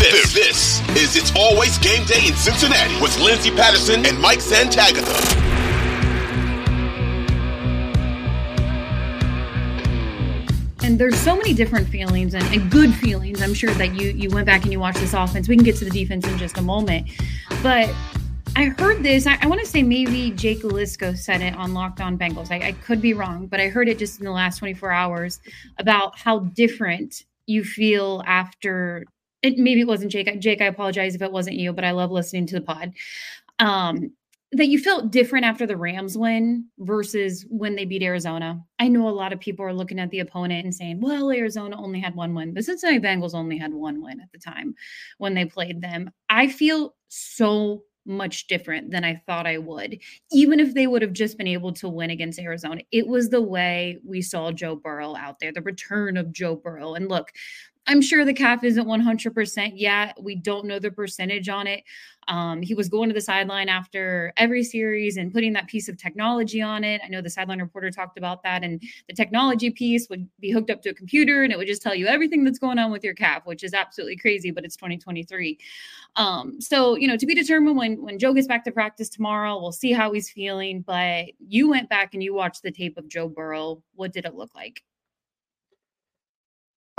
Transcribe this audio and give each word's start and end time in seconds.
This, 0.00 0.32
this 0.32 0.80
is 0.96 1.14
It's 1.14 1.30
Always 1.36 1.76
Game 1.76 2.04
Day 2.06 2.26
in 2.26 2.34
Cincinnati 2.34 2.98
with 3.02 3.16
Lindsay 3.20 3.50
Patterson 3.50 4.06
and 4.06 4.18
Mike 4.18 4.38
Santagata. 4.38 5.38
and 10.82 10.98
there's 10.98 11.20
so 11.20 11.36
many 11.36 11.52
different 11.52 11.86
feelings 11.86 12.34
and, 12.34 12.42
and, 12.52 12.70
good 12.70 12.92
feelings. 12.94 13.42
I'm 13.42 13.54
sure 13.54 13.72
that 13.74 13.94
you 13.94 14.10
you 14.10 14.30
went 14.30 14.46
back 14.46 14.62
and 14.62 14.72
you 14.72 14.80
watched 14.80 14.98
this 14.98 15.12
offense. 15.12 15.48
We 15.48 15.54
can 15.54 15.64
get 15.64 15.76
to 15.76 15.84
the 15.84 15.90
defense 15.90 16.26
in 16.26 16.38
just 16.38 16.56
a 16.56 16.62
moment, 16.62 17.10
but 17.62 17.94
I 18.56 18.64
heard 18.64 19.02
this. 19.02 19.26
I, 19.26 19.38
I 19.40 19.46
want 19.46 19.60
to 19.60 19.66
say 19.66 19.82
maybe 19.82 20.30
Jake 20.30 20.62
Liskow 20.62 21.16
said 21.16 21.42
it 21.42 21.54
on 21.54 21.74
Locked 21.74 22.00
On 22.00 22.18
Bengals. 22.18 22.50
I, 22.50 22.68
I 22.68 22.72
could 22.72 23.00
be 23.00 23.14
wrong, 23.14 23.46
but 23.46 23.60
I 23.60 23.68
heard 23.68 23.88
it 23.88 23.98
just 23.98 24.18
in 24.18 24.24
the 24.24 24.32
last 24.32 24.58
24 24.58 24.90
hours 24.90 25.40
about 25.78 26.18
how 26.18 26.40
different 26.40 27.24
you 27.46 27.62
feel 27.62 28.24
after. 28.26 29.04
It, 29.42 29.58
maybe 29.58 29.80
it 29.80 29.86
wasn't 29.86 30.12
Jake. 30.12 30.38
Jake, 30.40 30.60
I 30.60 30.66
apologize 30.66 31.14
if 31.14 31.22
it 31.22 31.32
wasn't 31.32 31.56
you, 31.56 31.72
but 31.72 31.84
I 31.84 31.92
love 31.92 32.10
listening 32.10 32.46
to 32.46 32.54
the 32.54 32.60
pod. 32.60 32.92
Um, 33.58 34.12
that 34.52 34.66
you 34.66 34.80
felt 34.80 35.12
different 35.12 35.44
after 35.44 35.64
the 35.64 35.76
Rams 35.76 36.18
win 36.18 36.66
versus 36.78 37.46
when 37.48 37.76
they 37.76 37.84
beat 37.84 38.02
Arizona. 38.02 38.60
I 38.80 38.88
know 38.88 39.08
a 39.08 39.10
lot 39.10 39.32
of 39.32 39.38
people 39.38 39.64
are 39.64 39.72
looking 39.72 40.00
at 40.00 40.10
the 40.10 40.18
opponent 40.20 40.64
and 40.64 40.74
saying, 40.74 41.00
well, 41.00 41.30
Arizona 41.30 41.80
only 41.80 42.00
had 42.00 42.16
one 42.16 42.34
win. 42.34 42.54
The 42.54 42.62
Cincinnati 42.62 42.98
Bengals 42.98 43.34
only 43.34 43.58
had 43.58 43.72
one 43.72 44.02
win 44.02 44.20
at 44.20 44.32
the 44.32 44.38
time 44.38 44.74
when 45.18 45.34
they 45.34 45.44
played 45.44 45.80
them. 45.80 46.10
I 46.28 46.48
feel 46.48 46.96
so 47.08 47.84
much 48.06 48.48
different 48.48 48.90
than 48.90 49.04
I 49.04 49.22
thought 49.26 49.46
I 49.46 49.58
would, 49.58 49.98
even 50.32 50.58
if 50.58 50.74
they 50.74 50.86
would 50.86 51.02
have 51.02 51.12
just 51.12 51.38
been 51.38 51.46
able 51.46 51.72
to 51.74 51.88
win 51.88 52.10
against 52.10 52.40
Arizona. 52.40 52.80
It 52.90 53.06
was 53.06 53.28
the 53.28 53.42
way 53.42 53.98
we 54.04 54.22
saw 54.22 54.50
Joe 54.50 54.74
Burrow 54.74 55.14
out 55.14 55.38
there, 55.38 55.52
the 55.52 55.62
return 55.62 56.16
of 56.16 56.32
Joe 56.32 56.56
Burrow. 56.56 56.94
And 56.94 57.08
look, 57.08 57.30
I'm 57.86 58.02
sure 58.02 58.24
the 58.24 58.34
calf 58.34 58.62
isn't 58.62 58.86
100% 58.86 59.72
yet. 59.74 60.16
We 60.22 60.36
don't 60.36 60.66
know 60.66 60.78
the 60.78 60.90
percentage 60.90 61.48
on 61.48 61.66
it. 61.66 61.82
Um, 62.28 62.62
he 62.62 62.74
was 62.74 62.88
going 62.88 63.08
to 63.08 63.14
the 63.14 63.20
sideline 63.20 63.68
after 63.68 64.32
every 64.36 64.62
series 64.62 65.16
and 65.16 65.32
putting 65.32 65.52
that 65.54 65.66
piece 65.66 65.88
of 65.88 65.96
technology 65.96 66.62
on 66.62 66.84
it. 66.84 67.00
I 67.04 67.08
know 67.08 67.20
the 67.20 67.30
sideline 67.30 67.58
reporter 67.58 67.90
talked 67.90 68.18
about 68.18 68.42
that, 68.44 68.62
and 68.62 68.80
the 69.08 69.14
technology 69.14 69.70
piece 69.70 70.08
would 70.08 70.28
be 70.38 70.52
hooked 70.52 70.70
up 70.70 70.82
to 70.82 70.90
a 70.90 70.94
computer 70.94 71.42
and 71.42 71.52
it 71.52 71.58
would 71.58 71.66
just 71.66 71.82
tell 71.82 71.94
you 71.94 72.06
everything 72.06 72.44
that's 72.44 72.58
going 72.58 72.78
on 72.78 72.92
with 72.92 73.02
your 73.02 73.14
calf, 73.14 73.46
which 73.46 73.64
is 73.64 73.74
absolutely 73.74 74.16
crazy, 74.16 74.50
but 74.52 74.64
it's 74.64 74.76
2023. 74.76 75.58
Um, 76.16 76.60
so, 76.60 76.96
you 76.96 77.08
know, 77.08 77.16
to 77.16 77.26
be 77.26 77.34
determined 77.34 77.76
when 77.76 78.02
when 78.02 78.18
Joe 78.18 78.34
gets 78.34 78.46
back 78.46 78.64
to 78.64 78.72
practice 78.72 79.08
tomorrow, 79.08 79.60
we'll 79.60 79.72
see 79.72 79.92
how 79.92 80.12
he's 80.12 80.30
feeling. 80.30 80.82
But 80.82 81.30
you 81.40 81.68
went 81.68 81.88
back 81.88 82.14
and 82.14 82.22
you 82.22 82.34
watched 82.34 82.62
the 82.62 82.70
tape 82.70 82.98
of 82.98 83.08
Joe 83.08 83.28
Burrow. 83.28 83.82
What 83.94 84.12
did 84.12 84.26
it 84.26 84.34
look 84.34 84.54
like? 84.54 84.84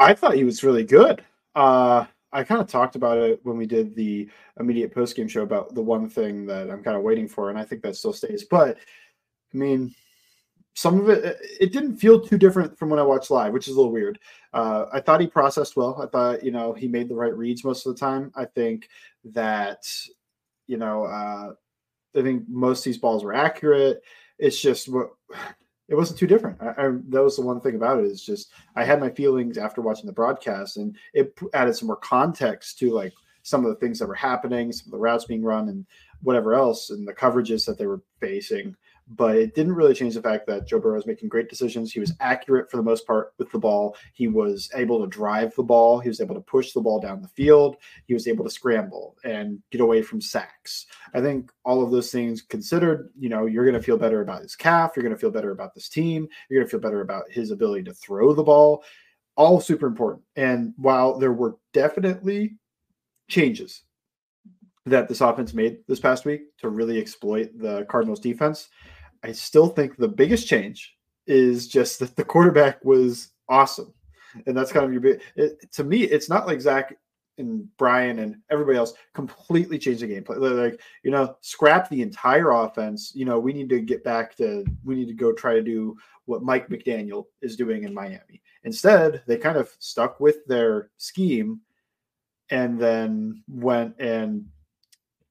I 0.02 0.16
thought 0.16 0.33
he 0.33 0.44
was 0.44 0.63
really 0.63 0.83
good. 0.83 1.23
Uh, 1.55 2.05
I 2.33 2.44
kind 2.44 2.59
of 2.59 2.67
talked 2.67 2.95
about 2.95 3.19
it 3.19 3.39
when 3.44 3.55
we 3.55 3.67
did 3.67 3.95
the 3.95 4.27
immediate 4.59 4.94
post 4.94 5.16
game 5.16 5.27
show 5.27 5.44
about 5.44 5.75
the 5.75 5.81
one 5.81 6.09
thing 6.09 6.45
that 6.47 6.71
I'm 6.71 6.83
kind 6.83 6.97
of 6.97 7.03
waiting 7.03 7.27
for, 7.27 7.49
and 7.49 7.59
I 7.59 7.63
think 7.63 7.83
that 7.83 7.95
still 7.95 8.13
stays. 8.13 8.44
But 8.44 8.77
I 9.53 9.57
mean, 9.57 9.94
some 10.73 10.99
of 10.99 11.09
it 11.09 11.38
it 11.59 11.72
didn't 11.72 11.97
feel 11.97 12.19
too 12.19 12.39
different 12.39 12.79
from 12.79 12.89
when 12.89 12.99
I 12.99 13.03
watched 13.03 13.29
live, 13.29 13.53
which 13.53 13.67
is 13.67 13.75
a 13.75 13.77
little 13.77 13.91
weird. 13.91 14.17
Uh, 14.53 14.85
I 14.91 15.02
thought 15.02 15.22
he 15.22 15.27
processed 15.27 15.75
well. 15.75 16.02
I 16.02 16.07
thought 16.07 16.44
you 16.44 16.52
know 16.52 16.73
he 16.73 16.88
made 16.88 17.07
the 17.07 17.16
right 17.16 17.35
reads 17.35 17.63
most 17.63 17.85
of 17.85 17.94
the 17.94 17.99
time. 17.99 18.31
I 18.35 18.45
think 18.45 18.89
that 19.25 19.83
you 20.66 20.77
know 20.77 21.03
uh, 21.03 21.53
I 22.17 22.22
think 22.23 22.45
most 22.47 22.79
of 22.79 22.85
these 22.85 22.97
balls 22.97 23.23
were 23.23 23.35
accurate. 23.35 24.02
It's 24.39 24.59
just 24.59 24.89
what 24.89 25.11
it 25.92 25.95
wasn't 25.95 26.17
too 26.17 26.28
different. 26.28 26.58
I, 26.61 26.70
I, 26.70 26.92
that 27.09 27.22
was 27.22 27.36
the 27.36 27.42
one 27.42 27.59
thing 27.59 27.75
about 27.75 28.00
it 28.00 28.06
is 28.06 28.23
just 28.23 28.52
I 28.78 28.86
had 28.86 29.02
my 29.02 29.09
feelings 29.09 29.58
after 29.58 29.81
watching 29.81 30.06
the 30.06 30.14
broadcast, 30.14 30.78
and 30.78 30.95
it 31.14 31.38
added 31.53 31.75
some 31.75 31.88
more 31.88 31.97
context 31.97 32.80
to 32.80 32.92
like 32.92 33.14
some 33.44 33.66
of 33.66 33.70
the 33.70 33.75
things 33.75 34.00
that 34.00 34.08
were 34.08 34.16
happening, 34.16 34.72
some 34.72 34.88
of 34.88 34.92
the 34.92 34.97
routes 34.97 35.25
being 35.25 35.44
run, 35.44 35.67
and 35.67 35.86
whatever 36.22 36.53
else, 36.53 36.89
and 36.89 37.08
the 37.08 37.14
coverages 37.14 37.66
that 37.66 37.77
they 37.77 37.86
were 37.86 38.02
facing 38.19 38.75
but 39.16 39.36
it 39.36 39.55
didn't 39.55 39.75
really 39.75 39.94
change 39.94 40.14
the 40.14 40.22
fact 40.22 40.47
that 40.47 40.66
Joe 40.66 40.79
Burrow 40.79 40.95
was 40.95 41.06
making 41.06 41.28
great 41.28 41.50
decisions. 41.50 41.91
He 41.91 42.00
was 42.00 42.13
accurate 42.22 42.72
for 42.72 42.78
the 42.78 42.84
most 42.84 43.06
part 43.06 43.34
with 43.38 43.51
the 43.51 43.59
ball. 43.59 43.97
He 44.13 44.28
was 44.29 44.72
able 44.73 45.01
to 45.01 45.07
drive 45.07 45.53
the 45.56 45.63
ball. 45.63 46.00
He 46.00 46.07
was 46.07 46.22
able 46.22 46.35
to 46.35 46.41
push 46.41 46.72
the 46.72 46.79
ball 46.81 47.00
down 47.00 47.22
the 47.22 47.28
field. 47.28 47.75
He 48.06 48.13
was 48.13 48.28
able 48.28 48.45
to 48.45 48.50
scramble 48.50 49.18
and 49.25 49.62
get 49.69 49.81
away 49.81 50.01
from 50.01 50.22
sacks. 50.22 50.85
I 51.13 51.19
think 51.19 51.51
all 51.66 51.84
of 51.84 51.91
those 51.91 52.09
things 52.09 52.41
considered, 52.41 53.09
you 53.19 53.28
know, 53.28 53.47
you're 53.47 53.66
going 53.66 53.78
to 53.78 53.84
feel 53.84 53.97
better 53.97 54.22
about 54.22 54.44
his 54.44 54.56
calf. 54.56 54.94
You're 54.95 55.03
going 55.03 55.16
to 55.16 55.19
feel 55.19 55.31
better 55.31 55.51
about 55.51 55.74
this 55.74 55.90
team. 55.90 56.28
You're 56.50 56.62
going 56.62 56.68
to 56.68 56.72
feel 56.72 56.79
better 56.79 57.01
about 57.01 57.29
his 57.29 57.51
ability 57.51 57.84
to 57.84 57.94
throw 57.94 58.34
the 58.34 58.44
ball. 58.44 58.84
All 59.35 59.59
super 59.59 59.88
important. 59.88 60.24
And 60.38 60.74
while 60.78 61.19
there 61.19 61.34
were 61.34 61.57
definitely 61.74 62.56
changes 63.29 63.84
that 64.86 65.08
this 65.08 65.22
offense 65.22 65.53
made 65.53 65.80
this 65.88 66.00
past 66.00 66.25
week 66.25 66.56
to 66.58 66.69
really 66.69 67.00
exploit 67.00 67.52
the 67.58 67.86
Cardinals 67.90 68.19
defense, 68.19 68.69
I 69.24 69.31
still 69.31 69.68
think 69.68 69.96
the 69.96 70.08
biggest 70.08 70.47
change 70.47 70.96
is 71.28 71.68
just 71.68 72.00
that 72.00 72.16
the 72.16 72.24
quarterback 72.24 72.84
was 72.84 73.30
awesome. 73.47 73.94
And 74.47 74.58
that's 74.58 74.72
kind 74.72 74.86
of 74.86 74.92
your 74.92 75.02
big, 75.02 75.22
it, 75.36 75.72
to 75.74 75.84
me, 75.84 76.03
it's 76.03 76.30
not 76.30 76.47
like 76.47 76.62
Zac 76.62 76.97
and 77.38 77.68
Brian 77.78 78.19
and 78.19 78.38
everybody 78.50 78.78
else 78.78 78.94
completely 79.14 79.78
changed 79.78 80.02
the 80.02 80.08
game 80.08 80.24
play. 80.24 80.38
Like, 80.38 80.81
you 81.03 81.12
know, 81.12 81.36
scrap 81.42 81.90
the 81.90 82.02
entire 82.02 82.52
offense. 82.52 83.12
You 83.13 83.25
know, 83.25 83.40
we 83.40 83.53
need 83.53 83.69
to 83.69 83.81
get 83.81 84.03
back 84.03 84.36
to, 84.38 84.66
we 84.84 84.96
need 84.96 85.08
to 85.08 85.13
go 85.13 85.31
try 85.31 85.53
to 85.53 85.62
do 85.62 85.96
what 86.25 86.44
Mike 86.44 86.69
McDaniel 86.69 87.25
is 87.42 87.56
doing 87.56 87.84
in 87.84 87.94
Miami. 87.94 88.42
Instead, 88.63 89.22
they 89.28 89.38
kind 89.38 89.58
of 89.58 89.72
stuck 89.80 90.19
with 90.19 90.46
their 90.46 90.90
scheme 90.98 91.59
and 92.50 92.80
then 92.80 93.44
went 93.48 93.96
and 94.00 94.46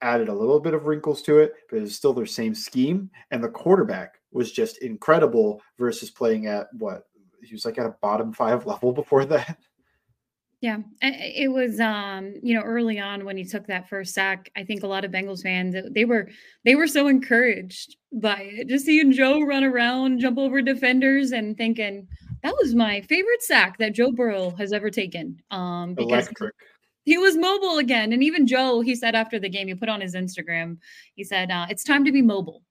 added 0.02 0.28
a 0.28 0.34
little 0.34 0.60
bit 0.60 0.74
of 0.74 0.86
wrinkles 0.86 1.22
to 1.22 1.38
it, 1.38 1.54
but 1.68 1.78
it's 1.78 1.94
still 1.94 2.12
their 2.12 2.26
same 2.26 2.54
scheme. 2.54 3.10
And 3.30 3.42
the 3.42 3.48
quarterback 3.48 4.14
was 4.32 4.52
just 4.52 4.78
incredible 4.78 5.60
versus 5.78 6.10
playing 6.10 6.46
at 6.46 6.68
what 6.78 7.04
he 7.42 7.54
was 7.54 7.64
like 7.64 7.78
at 7.78 7.86
a 7.86 7.96
bottom 8.00 8.32
five 8.32 8.66
level 8.66 8.92
before 8.92 9.24
that. 9.26 9.58
Yeah, 10.60 10.80
it 11.00 11.50
was 11.50 11.80
um, 11.80 12.34
you 12.42 12.54
know, 12.54 12.60
early 12.60 12.98
on 13.00 13.24
when 13.24 13.38
he 13.38 13.44
took 13.44 13.66
that 13.68 13.88
first 13.88 14.12
sack, 14.12 14.50
I 14.54 14.62
think 14.62 14.82
a 14.82 14.86
lot 14.86 15.06
of 15.06 15.10
Bengals 15.10 15.42
fans 15.42 15.74
they 15.92 16.04
were 16.04 16.28
they 16.66 16.74
were 16.74 16.86
so 16.86 17.08
encouraged 17.08 17.96
by 18.12 18.42
it. 18.42 18.68
Just 18.68 18.84
seeing 18.84 19.10
Joe 19.10 19.40
run 19.40 19.64
around, 19.64 20.20
jump 20.20 20.36
over 20.36 20.60
defenders 20.60 21.32
and 21.32 21.56
thinking 21.56 22.06
that 22.42 22.54
was 22.60 22.74
my 22.74 23.00
favorite 23.02 23.42
sack 23.42 23.78
that 23.78 23.94
Joe 23.94 24.12
Burrow 24.12 24.50
has 24.58 24.74
ever 24.74 24.90
taken. 24.90 25.40
Um 25.50 25.94
because 25.94 26.26
Electric 26.26 26.54
he 27.10 27.18
was 27.18 27.36
mobile 27.36 27.78
again. 27.78 28.12
And 28.12 28.22
even 28.22 28.46
Joe, 28.46 28.82
he 28.82 28.94
said 28.94 29.16
after 29.16 29.40
the 29.40 29.48
game, 29.48 29.66
he 29.66 29.74
put 29.74 29.88
on 29.88 30.00
his 30.00 30.14
Instagram, 30.14 30.76
he 31.16 31.24
said, 31.24 31.50
uh, 31.50 31.66
it's 31.68 31.82
time 31.82 32.04
to 32.04 32.12
be 32.12 32.22
mobile. 32.22 32.62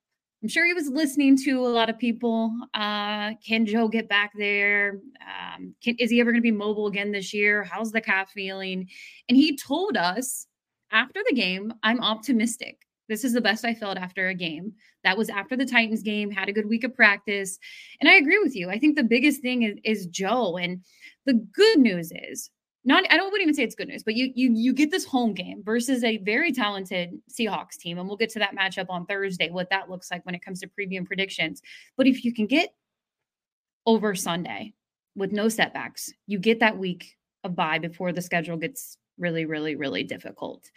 I'm 0.41 0.47
sure 0.47 0.65
he 0.65 0.73
was 0.73 0.87
listening 0.87 1.35
to 1.43 1.59
a 1.59 1.67
lot 1.67 1.89
of 1.89 1.99
people. 1.99 2.55
Uh, 2.73 3.33
can 3.45 3.65
Joe 3.65 3.89
get 3.89 4.07
back 4.07 4.31
there? 4.37 5.01
Um, 5.27 5.75
can, 5.83 5.97
is 5.99 6.09
he 6.09 6.21
ever 6.21 6.31
going 6.31 6.41
to 6.41 6.51
be 6.51 6.53
mobile 6.53 6.87
again 6.87 7.11
this 7.11 7.33
year? 7.33 7.65
How's 7.65 7.91
the 7.91 7.99
calf 7.99 8.31
feeling? 8.31 8.87
And 9.27 9.35
he 9.35 9.57
told 9.57 9.97
us 9.97 10.47
after 10.89 11.19
the 11.27 11.35
game, 11.35 11.73
I'm 11.83 11.99
optimistic. 11.99 12.77
This 13.09 13.25
is 13.25 13.33
the 13.33 13.41
best 13.41 13.65
I 13.65 13.73
felt 13.73 13.97
after 13.97 14.29
a 14.29 14.33
game. 14.33 14.71
That 15.03 15.17
was 15.17 15.29
after 15.29 15.57
the 15.57 15.65
Titans 15.65 16.01
game, 16.01 16.31
had 16.31 16.47
a 16.47 16.53
good 16.53 16.69
week 16.69 16.85
of 16.85 16.95
practice. 16.95 17.59
And 17.99 18.09
I 18.09 18.13
agree 18.13 18.39
with 18.41 18.55
you. 18.55 18.69
I 18.69 18.79
think 18.79 18.95
the 18.95 19.03
biggest 19.03 19.41
thing 19.41 19.63
is, 19.63 19.77
is 19.83 20.05
Joe. 20.05 20.55
And 20.55 20.81
the 21.25 21.33
good 21.33 21.79
news 21.79 22.13
is 22.15 22.49
not 22.85 23.03
I 23.09 23.17
don't 23.17 23.31
wouldn't 23.31 23.41
even 23.41 23.53
say 23.53 23.63
it's 23.63 23.75
good 23.75 23.89
news, 23.89 24.03
but 24.03 24.15
you 24.15 24.31
you 24.35 24.51
you 24.53 24.73
get 24.73 24.91
this 24.91 25.05
home 25.05 25.33
game 25.33 25.61
versus 25.63 26.03
a 26.03 26.17
very 26.17 26.51
talented 26.51 27.19
Seahawks 27.29 27.77
team, 27.77 27.97
and 27.97 28.07
we'll 28.07 28.17
get 28.17 28.29
to 28.31 28.39
that 28.39 28.55
matchup 28.55 28.87
on 28.89 29.05
Thursday, 29.05 29.49
what 29.49 29.69
that 29.69 29.89
looks 29.89 30.09
like 30.09 30.25
when 30.25 30.35
it 30.35 30.43
comes 30.43 30.61
to 30.61 30.67
preview 30.67 30.97
and 30.97 31.07
predictions. 31.07 31.61
But 31.97 32.07
if 32.07 32.23
you 32.23 32.33
can 32.33 32.47
get 32.47 32.73
over 33.85 34.15
Sunday 34.15 34.73
with 35.15 35.31
no 35.31 35.49
setbacks, 35.49 36.11
you 36.27 36.39
get 36.39 36.59
that 36.61 36.77
week 36.77 37.15
of 37.43 37.55
bye 37.55 37.79
before 37.79 38.13
the 38.13 38.21
schedule 38.21 38.57
gets 38.57 38.97
really, 39.17 39.45
really, 39.45 39.75
really 39.75 40.03
difficult. 40.03 40.69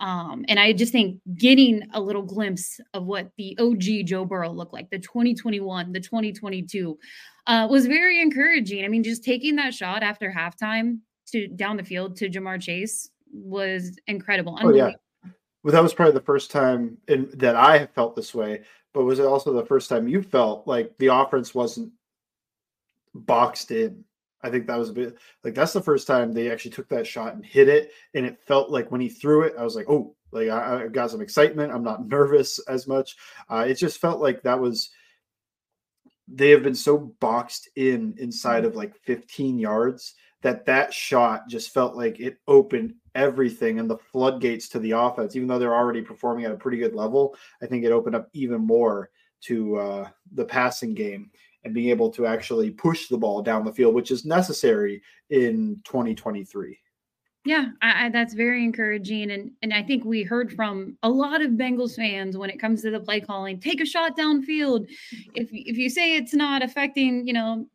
Um, 0.00 0.44
and 0.48 0.58
I 0.58 0.72
just 0.72 0.90
think 0.90 1.20
getting 1.38 1.82
a 1.92 2.00
little 2.00 2.22
glimpse 2.22 2.80
of 2.94 3.04
what 3.04 3.30
the 3.38 3.56
OG 3.60 4.06
Joe 4.06 4.24
Burrow 4.24 4.50
looked 4.50 4.72
like, 4.72 4.90
the 4.90 4.98
2021, 4.98 5.92
the 5.92 6.00
2022, 6.00 6.98
uh, 7.46 7.68
was 7.70 7.86
very 7.86 8.20
encouraging. 8.20 8.84
I 8.84 8.88
mean, 8.88 9.04
just 9.04 9.22
taking 9.22 9.56
that 9.56 9.72
shot 9.72 10.02
after 10.02 10.32
halftime 10.36 10.98
to 11.32 11.48
down 11.48 11.76
the 11.76 11.84
field 11.84 12.16
to 12.16 12.28
Ja'Marr 12.28 12.60
Chase 12.60 13.10
was 13.32 13.98
incredible. 14.06 14.58
Oh 14.62 14.72
yeah. 14.72 14.92
Well, 15.62 15.72
that 15.72 15.82
was 15.82 15.94
probably 15.94 16.14
the 16.14 16.20
first 16.20 16.50
time 16.50 16.98
in, 17.08 17.30
that 17.34 17.56
I 17.56 17.78
have 17.78 17.90
felt 17.90 18.14
this 18.14 18.34
way, 18.34 18.62
but 18.92 19.04
was 19.04 19.18
it 19.18 19.24
also 19.24 19.52
the 19.52 19.64
first 19.64 19.88
time 19.88 20.06
you 20.06 20.22
felt 20.22 20.66
like 20.66 20.96
the 20.98 21.06
offense 21.06 21.54
wasn't 21.54 21.92
boxed 23.14 23.70
in? 23.70 24.04
I 24.42 24.50
think 24.50 24.66
that 24.66 24.78
was 24.78 24.90
a 24.90 24.92
bit 24.92 25.16
like 25.42 25.54
that's 25.54 25.72
the 25.72 25.80
first 25.80 26.06
time 26.06 26.32
they 26.32 26.50
actually 26.50 26.72
took 26.72 26.88
that 26.90 27.06
shot 27.06 27.34
and 27.34 27.44
hit 27.44 27.68
it, 27.68 27.92
and 28.12 28.26
it 28.26 28.38
felt 28.46 28.70
like 28.70 28.92
when 28.92 29.00
he 29.00 29.08
threw 29.08 29.42
it, 29.42 29.54
I 29.58 29.64
was 29.64 29.74
like, 29.74 29.88
oh, 29.88 30.14
like 30.32 30.50
I, 30.50 30.84
I 30.84 30.88
got 30.88 31.10
some 31.10 31.22
excitement. 31.22 31.72
I'm 31.72 31.82
not 31.82 32.06
nervous 32.08 32.58
as 32.68 32.86
much. 32.86 33.16
Uh, 33.48 33.64
it 33.66 33.74
just 33.74 34.00
felt 34.00 34.20
like 34.20 34.42
that 34.42 34.60
was 34.60 34.90
they 36.28 36.50
have 36.50 36.62
been 36.62 36.74
so 36.74 36.98
boxed 37.20 37.68
in 37.76 38.14
inside 38.18 38.60
mm-hmm. 38.60 38.68
of 38.68 38.76
like 38.76 38.96
15 39.04 39.58
yards 39.58 40.14
that 40.44 40.66
that 40.66 40.92
shot 40.92 41.48
just 41.48 41.72
felt 41.72 41.96
like 41.96 42.20
it 42.20 42.36
opened 42.46 42.94
everything 43.14 43.78
and 43.78 43.88
the 43.88 43.96
floodgates 43.96 44.68
to 44.68 44.78
the 44.78 44.90
offense, 44.90 45.34
even 45.34 45.48
though 45.48 45.58
they're 45.58 45.74
already 45.74 46.02
performing 46.02 46.44
at 46.44 46.52
a 46.52 46.56
pretty 46.56 46.76
good 46.76 46.94
level. 46.94 47.34
I 47.62 47.66
think 47.66 47.82
it 47.82 47.92
opened 47.92 48.14
up 48.14 48.28
even 48.34 48.60
more 48.60 49.08
to 49.44 49.76
uh, 49.76 50.08
the 50.32 50.44
passing 50.44 50.92
game 50.92 51.30
and 51.64 51.72
being 51.72 51.88
able 51.88 52.10
to 52.10 52.26
actually 52.26 52.70
push 52.70 53.08
the 53.08 53.16
ball 53.16 53.40
down 53.40 53.64
the 53.64 53.72
field, 53.72 53.94
which 53.94 54.10
is 54.10 54.26
necessary 54.26 55.00
in 55.30 55.80
2023. 55.84 56.78
Yeah, 57.46 57.68
I, 57.80 58.06
I, 58.06 58.08
that's 58.08 58.32
very 58.32 58.64
encouraging, 58.64 59.30
and 59.30 59.50
and 59.62 59.72
I 59.74 59.82
think 59.82 60.04
we 60.04 60.22
heard 60.22 60.52
from 60.52 60.96
a 61.02 61.08
lot 61.10 61.42
of 61.42 61.52
Bengals 61.52 61.94
fans 61.94 62.38
when 62.38 62.48
it 62.48 62.58
comes 62.58 62.80
to 62.82 62.90
the 62.90 63.00
play 63.00 63.20
calling. 63.20 63.60
Take 63.60 63.82
a 63.82 63.86
shot 63.86 64.16
downfield. 64.16 64.86
If 65.34 65.50
if 65.52 65.76
you 65.76 65.90
say 65.90 66.16
it's 66.16 66.32
not 66.32 66.62
affecting, 66.62 67.26
you 67.26 67.34
know, 67.34 67.66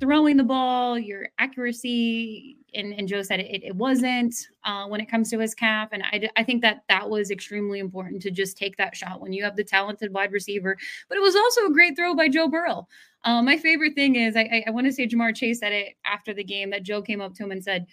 throwing 0.00 0.36
the 0.36 0.44
ball, 0.44 0.98
your 0.98 1.28
accuracy, 1.38 2.58
and, 2.74 2.92
and 2.92 3.08
Joe 3.08 3.22
said 3.22 3.40
it, 3.40 3.64
it 3.64 3.74
wasn't 3.74 4.34
uh, 4.64 4.86
when 4.86 5.00
it 5.00 5.10
comes 5.10 5.30
to 5.30 5.38
his 5.38 5.54
calf. 5.54 5.88
And 5.92 6.02
I, 6.02 6.28
I 6.36 6.42
think 6.42 6.62
that 6.62 6.82
that 6.88 7.08
was 7.08 7.30
extremely 7.30 7.78
important 7.78 8.20
to 8.22 8.30
just 8.30 8.56
take 8.56 8.76
that 8.76 8.94
shot 8.94 9.20
when 9.20 9.32
you 9.32 9.42
have 9.44 9.56
the 9.56 9.64
talented 9.64 10.12
wide 10.12 10.32
receiver. 10.32 10.76
But 11.08 11.16
it 11.16 11.22
was 11.22 11.36
also 11.36 11.66
a 11.66 11.72
great 11.72 11.96
throw 11.96 12.14
by 12.14 12.28
Joe 12.28 12.48
Burrow. 12.48 12.86
Uh, 13.24 13.42
my 13.42 13.56
favorite 13.56 13.94
thing 13.94 14.16
is 14.16 14.36
I, 14.36 14.42
I, 14.42 14.64
I 14.66 14.70
want 14.70 14.86
to 14.86 14.92
say 14.92 15.06
Ja'Marr 15.06 15.34
Chase 15.34 15.60
said 15.60 15.72
it 15.72 15.94
after 16.04 16.34
the 16.34 16.44
game 16.44 16.70
that 16.70 16.82
Joe 16.82 17.02
came 17.02 17.20
up 17.20 17.34
to 17.34 17.44
him 17.44 17.50
and 17.50 17.64
said, 17.64 17.86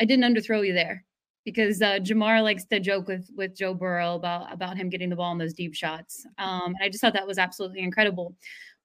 I 0.00 0.04
didn't 0.04 0.24
underthrow 0.24 0.66
you 0.66 0.72
there 0.72 1.04
because 1.44 1.82
uh, 1.82 1.98
Ja'Marr 1.98 2.42
likes 2.42 2.64
to 2.66 2.80
joke 2.80 3.06
with 3.06 3.30
with 3.36 3.54
Joe 3.54 3.74
Burrow 3.74 4.14
about 4.14 4.52
about 4.52 4.76
him 4.76 4.88
getting 4.88 5.10
the 5.10 5.16
ball 5.16 5.32
in 5.32 5.38
those 5.38 5.54
deep 5.54 5.74
shots. 5.74 6.26
Um, 6.38 6.74
and 6.74 6.82
I 6.82 6.88
just 6.88 7.00
thought 7.00 7.12
that 7.12 7.26
was 7.26 7.38
absolutely 7.38 7.80
incredible. 7.80 8.34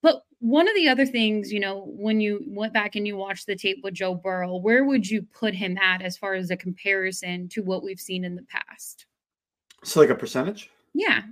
But 0.02 0.22
one 0.38 0.66
of 0.66 0.74
the 0.74 0.88
other 0.88 1.04
things, 1.04 1.52
you 1.52 1.60
know, 1.60 1.84
when 1.86 2.20
you 2.20 2.42
went 2.46 2.72
back 2.72 2.96
and 2.96 3.06
you 3.06 3.16
watched 3.16 3.46
the 3.46 3.56
tape 3.56 3.80
with 3.82 3.94
Joe 3.94 4.14
Burrow, 4.14 4.56
where 4.56 4.84
would 4.84 5.08
you 5.08 5.22
put 5.22 5.54
him 5.54 5.76
at 5.78 6.00
as 6.00 6.16
far 6.16 6.34
as 6.34 6.50
a 6.50 6.56
comparison 6.56 7.48
to 7.50 7.62
what 7.62 7.82
we've 7.82 8.00
seen 8.00 8.24
in 8.24 8.34
the 8.34 8.44
past? 8.44 9.06
So, 9.84 10.00
like 10.00 10.10
a 10.10 10.14
percentage? 10.14 10.70
Yeah. 10.94 11.22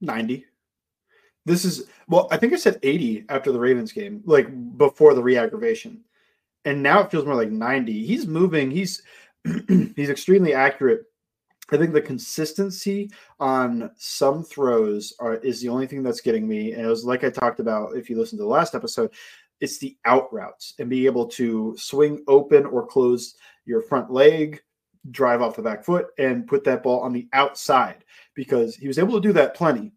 90. 0.00 0.46
This 1.46 1.64
is, 1.66 1.88
well, 2.08 2.28
I 2.30 2.38
think 2.38 2.54
I 2.54 2.56
said 2.56 2.78
80 2.82 3.26
after 3.28 3.52
the 3.52 3.60
Ravens 3.60 3.92
game, 3.92 4.22
like 4.24 4.48
before 4.78 5.12
the 5.12 5.22
re 5.22 5.36
aggravation. 5.36 6.02
And 6.64 6.82
now 6.82 7.00
it 7.00 7.10
feels 7.10 7.26
more 7.26 7.34
like 7.34 7.50
90. 7.50 8.06
He's 8.06 8.26
moving. 8.26 8.70
He's, 8.70 9.02
he's 9.96 10.10
extremely 10.10 10.54
accurate 10.54 11.04
I 11.72 11.78
think 11.78 11.92
the 11.92 12.02
consistency 12.02 13.10
on 13.40 13.90
some 13.96 14.44
throws 14.44 15.14
are 15.18 15.36
is 15.36 15.60
the 15.60 15.68
only 15.68 15.86
thing 15.86 16.02
that's 16.02 16.20
getting 16.20 16.46
me. 16.46 16.72
And 16.72 16.84
it 16.84 16.88
was 16.88 17.04
like 17.04 17.24
I 17.24 17.30
talked 17.30 17.60
about 17.60 17.96
if 17.96 18.10
you 18.10 18.18
listen 18.18 18.38
to 18.38 18.44
the 18.44 18.48
last 18.48 18.74
episode, 18.74 19.12
it's 19.60 19.78
the 19.78 19.96
out 20.04 20.32
routes 20.32 20.74
and 20.78 20.90
be 20.90 21.06
able 21.06 21.26
to 21.28 21.74
swing 21.78 22.22
open 22.28 22.66
or 22.66 22.86
close 22.86 23.36
your 23.64 23.80
front 23.80 24.10
leg, 24.10 24.60
drive 25.10 25.40
off 25.40 25.56
the 25.56 25.62
back 25.62 25.84
foot, 25.84 26.08
and 26.18 26.46
put 26.46 26.64
that 26.64 26.82
ball 26.82 27.00
on 27.00 27.12
the 27.12 27.28
outside 27.32 28.04
because 28.34 28.76
he 28.76 28.86
was 28.86 28.98
able 28.98 29.14
to 29.14 29.26
do 29.26 29.32
that 29.32 29.54
plenty. 29.54 29.92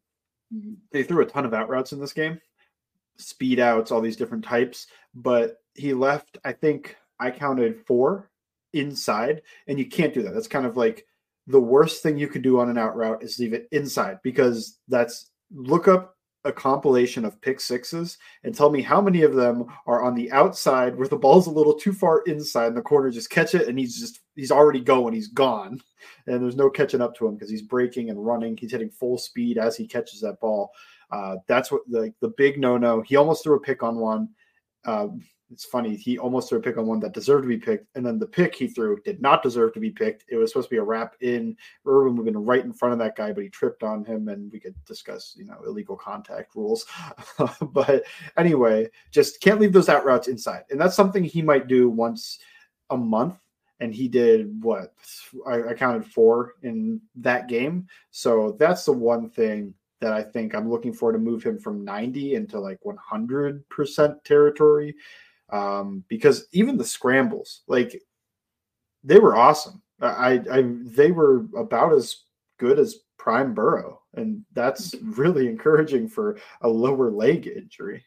Mm-hmm. 0.53 0.75
They 0.91 1.03
threw 1.03 1.21
a 1.21 1.25
ton 1.25 1.45
of 1.45 1.53
out 1.53 1.67
routes 1.67 1.91
in 1.91 1.99
this 1.99 2.13
game, 2.13 2.39
speed 3.17 3.59
outs, 3.59 3.91
all 3.91 3.99
these 3.99 4.15
different 4.15 4.45
types, 4.45 4.87
but 5.13 5.57
he 5.73 5.93
left, 5.93 6.37
I 6.45 6.53
think 6.53 6.95
I 7.19 7.29
counted 7.29 7.85
four 7.85 8.29
inside, 8.73 9.41
and 9.67 9.79
you 9.79 9.85
can't 9.85 10.13
do 10.13 10.21
that. 10.23 10.33
That's 10.33 10.47
kind 10.47 10.65
of 10.65 10.77
like 10.77 11.05
the 11.47 11.59
worst 11.59 12.03
thing 12.03 12.17
you 12.17 12.27
could 12.27 12.41
do 12.41 12.59
on 12.59 12.69
an 12.69 12.77
out 12.77 12.95
route 12.95 13.23
is 13.23 13.39
leave 13.39 13.53
it 13.53 13.67
inside 13.71 14.19
because 14.21 14.79
that's 14.87 15.31
look 15.51 15.87
up 15.87 16.17
a 16.43 16.51
compilation 16.51 17.25
of 17.25 17.39
pick 17.41 17.59
sixes 17.59 18.17
and 18.43 18.55
tell 18.55 18.69
me 18.69 18.81
how 18.81 19.01
many 19.01 19.23
of 19.23 19.35
them 19.35 19.65
are 19.85 20.03
on 20.03 20.15
the 20.15 20.31
outside 20.31 20.95
where 20.95 21.07
the 21.07 21.15
ball's 21.15 21.47
a 21.47 21.51
little 21.51 21.73
too 21.73 21.91
far 21.91 22.21
inside 22.21 22.67
and 22.67 22.77
the 22.77 22.81
corner 22.81 23.09
just 23.09 23.29
catch 23.29 23.53
it 23.53 23.67
and 23.67 23.77
he's 23.77 23.99
just 23.99 24.21
he's 24.35 24.51
already 24.51 24.79
going 24.79 25.13
he's 25.13 25.27
gone. 25.27 25.81
And 26.25 26.41
there's 26.41 26.55
no 26.55 26.69
catching 26.69 27.01
up 27.01 27.15
to 27.15 27.27
him 27.27 27.35
because 27.35 27.49
he's 27.49 27.61
breaking 27.61 28.09
and 28.09 28.25
running 28.25 28.55
he's 28.55 28.71
hitting 28.71 28.89
full 28.89 29.17
speed 29.17 29.57
as 29.57 29.75
he 29.75 29.87
catches 29.87 30.21
that 30.21 30.39
ball. 30.39 30.71
Uh, 31.11 31.35
that's 31.47 31.71
what 31.71 31.81
the, 31.89 32.13
the 32.21 32.33
big 32.37 32.59
no-no 32.59 33.01
he 33.01 33.15
almost 33.15 33.43
threw 33.43 33.55
a 33.55 33.59
pick 33.59 33.83
on 33.83 33.97
one. 33.97 34.29
Uh, 34.85 35.07
it's 35.51 35.65
funny. 35.65 35.95
He 35.95 36.17
almost 36.17 36.49
threw 36.49 36.59
a 36.59 36.61
pick 36.61 36.77
on 36.77 36.87
one 36.87 36.99
that 36.99 37.13
deserved 37.13 37.43
to 37.43 37.47
be 37.47 37.57
picked, 37.57 37.87
and 37.95 38.05
then 38.05 38.19
the 38.19 38.27
pick 38.27 38.53
he 38.53 38.67
threw 38.67 38.99
did 39.01 39.21
not 39.21 39.43
deserve 39.43 39.73
to 39.73 39.79
be 39.79 39.89
picked. 39.89 40.25
It 40.27 40.35
was 40.35 40.51
supposed 40.51 40.69
to 40.69 40.75
be 40.75 40.79
a 40.79 40.83
wrap 40.83 41.15
in. 41.21 41.55
Irwin 41.87 42.15
would 42.15 42.25
have 42.25 42.33
been 42.33 42.43
right 42.43 42.63
in 42.63 42.73
front 42.73 42.93
of 42.93 42.99
that 42.99 43.15
guy, 43.15 43.31
but 43.31 43.43
he 43.43 43.49
tripped 43.49 43.83
on 43.83 44.03
him, 44.03 44.27
and 44.27 44.51
we 44.51 44.59
could 44.59 44.75
discuss, 44.85 45.35
you 45.37 45.45
know, 45.45 45.57
illegal 45.65 45.95
contact 45.95 46.55
rules. 46.55 46.85
but 47.71 48.03
anyway, 48.37 48.89
just 49.11 49.39
can't 49.39 49.59
leave 49.59 49.73
those 49.73 49.89
out 49.89 50.05
routes 50.05 50.27
inside, 50.27 50.63
and 50.69 50.79
that's 50.79 50.95
something 50.95 51.23
he 51.23 51.41
might 51.41 51.67
do 51.67 51.89
once 51.89 52.39
a 52.89 52.97
month. 52.97 53.37
And 53.79 53.93
he 53.93 54.07
did 54.07 54.63
what 54.63 54.93
I, 55.47 55.69
I 55.69 55.73
counted 55.75 56.03
four 56.03 56.55
in 56.63 56.99
that 57.17 57.47
game. 57.47 57.85
So 58.09 58.57
that's 58.59 58.85
the 58.85 58.91
one 58.91 59.29
thing 59.29 59.75
that 59.99 60.13
I 60.13 60.23
think 60.23 60.55
I'm 60.55 60.69
looking 60.69 60.93
for 60.93 61.11
to 61.11 61.19
move 61.19 61.43
him 61.43 61.59
from 61.59 61.85
90 61.85 62.35
into 62.35 62.59
like 62.59 62.79
100% 62.83 64.23
territory 64.23 64.95
um, 65.49 66.03
because 66.07 66.47
even 66.51 66.77
the 66.77 66.85
scrambles, 66.85 67.63
like 67.67 68.01
they 69.03 69.19
were 69.19 69.35
awesome. 69.35 69.81
I, 70.01 70.41
I 70.51 70.63
they 70.83 71.11
were 71.11 71.47
about 71.57 71.93
as 71.93 72.23
good 72.59 72.79
as 72.79 72.97
prime 73.17 73.53
Burrow, 73.53 74.01
and 74.13 74.43
that's 74.53 74.95
really 75.01 75.47
encouraging 75.47 76.07
for 76.07 76.37
a 76.61 76.67
lower 76.67 77.11
leg 77.11 77.47
injury. 77.47 78.05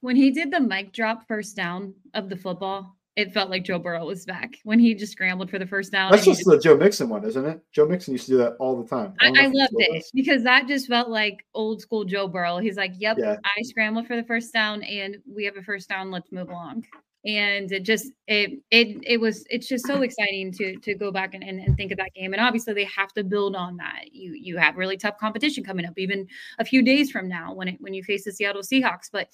When 0.00 0.14
he 0.14 0.30
did 0.30 0.52
the 0.52 0.60
mic 0.60 0.92
drop 0.92 1.26
first 1.26 1.56
down 1.56 1.94
of 2.14 2.28
the 2.28 2.36
football, 2.36 2.97
it 3.18 3.32
felt 3.32 3.50
like 3.50 3.64
Joe 3.64 3.80
Burrow 3.80 4.06
was 4.06 4.24
back 4.24 4.58
when 4.62 4.78
he 4.78 4.94
just 4.94 5.10
scrambled 5.10 5.50
for 5.50 5.58
the 5.58 5.66
first 5.66 5.90
down. 5.90 6.12
That's 6.12 6.24
just, 6.24 6.38
just 6.38 6.48
the 6.48 6.60
Joe 6.60 6.76
Mixon 6.76 7.08
one, 7.08 7.24
isn't 7.24 7.44
it? 7.44 7.60
Joe 7.72 7.84
Mixon 7.84 8.12
used 8.12 8.26
to 8.26 8.30
do 8.30 8.38
that 8.38 8.52
all 8.60 8.80
the 8.80 8.88
time. 8.88 9.12
I, 9.20 9.26
I, 9.26 9.44
I 9.44 9.46
loved 9.48 9.74
it 9.76 10.04
because 10.14 10.44
that 10.44 10.68
just 10.68 10.86
felt 10.86 11.08
like 11.08 11.44
old 11.52 11.80
school 11.80 12.04
Joe 12.04 12.28
Burrow. 12.28 12.58
He's 12.58 12.76
like, 12.76 12.92
"Yep, 12.96 13.16
yeah. 13.18 13.36
I 13.44 13.62
scrambled 13.62 14.06
for 14.06 14.14
the 14.14 14.22
first 14.22 14.52
down, 14.52 14.84
and 14.84 15.16
we 15.26 15.44
have 15.46 15.56
a 15.56 15.62
first 15.62 15.88
down. 15.88 16.12
Let's 16.12 16.30
move 16.30 16.48
along." 16.48 16.84
and 17.24 17.72
it 17.72 17.82
just 17.82 18.12
it 18.28 18.60
it 18.70 18.96
it 19.02 19.20
was 19.20 19.44
it's 19.50 19.66
just 19.66 19.86
so 19.86 20.02
exciting 20.02 20.52
to 20.52 20.76
to 20.76 20.94
go 20.94 21.10
back 21.10 21.34
and, 21.34 21.42
and, 21.42 21.58
and, 21.60 21.76
think 21.76 21.90
of 21.90 21.98
that 21.98 22.14
game 22.14 22.32
and 22.32 22.40
obviously 22.40 22.72
they 22.72 22.84
have 22.84 23.12
to 23.12 23.24
build 23.24 23.56
on 23.56 23.76
that 23.76 24.04
you 24.12 24.32
you 24.34 24.56
have 24.56 24.76
really 24.76 24.96
tough 24.96 25.18
competition 25.18 25.64
coming 25.64 25.84
up 25.84 25.98
even 25.98 26.26
a 26.60 26.64
few 26.64 26.80
days 26.80 27.10
from 27.10 27.28
now 27.28 27.52
when 27.52 27.66
it 27.66 27.76
when 27.80 27.92
you 27.92 28.04
face 28.04 28.24
the 28.24 28.32
seattle 28.32 28.62
seahawks 28.62 29.10
but 29.10 29.26